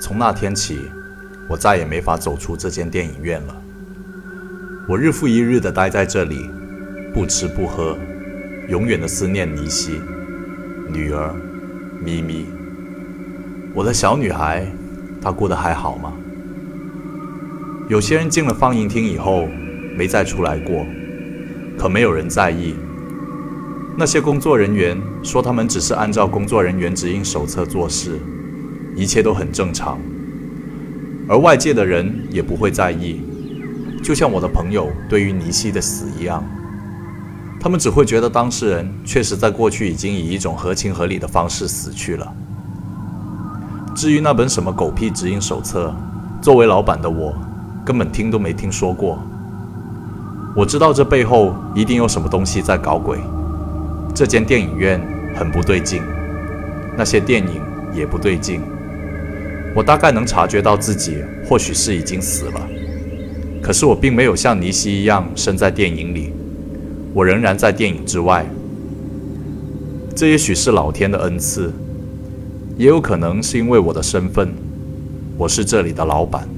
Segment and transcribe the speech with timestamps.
[0.00, 0.80] 从那天起，
[1.48, 3.56] 我再也没法走出这间电影院了。
[4.88, 6.48] 我日复一日地待在这里，
[7.12, 7.96] 不吃不喝，
[8.68, 10.00] 永远的思念尼西、
[10.88, 11.34] 女儿
[12.00, 12.46] 咪咪。
[13.74, 14.66] 我的小女孩，
[15.20, 16.12] 她过得还好吗？
[17.88, 19.48] 有些人进了放映厅以后
[19.96, 20.86] 没再出来过，
[21.78, 22.74] 可没有人在意。
[23.98, 28.20] 那些工作人员说，他们只是按照工作人员指引手册做事，
[28.96, 29.98] 一切都很正常。
[31.28, 33.20] 而外界的人也不会在意，
[34.02, 36.42] 就像我的朋友对于尼西的死一样，
[37.60, 42.32] 他们只会觉得当事人确实在过去已经以一种合情合理的方式死去了。
[43.94, 45.94] 至于那本什么狗屁指引手册，
[46.40, 47.34] 作为老板的我。
[47.84, 49.16] 根本听都没听说过。
[50.56, 53.20] 我知道这背后一定有什么东西在搞鬼。
[54.12, 55.00] 这间电影院
[55.36, 56.02] 很不对劲，
[56.96, 57.62] 那些电影
[57.94, 58.60] 也不对劲。
[59.76, 62.66] 我大概能察觉到自己或许是已经死了，
[63.60, 66.32] 可是我并没有像尼西一样身在电影里，
[67.12, 68.46] 我仍然在电影之外。
[70.14, 71.70] 这也许是老天的恩赐，
[72.78, 74.48] 也有可能是因为我的身份，
[75.36, 76.48] 我是这里的老板。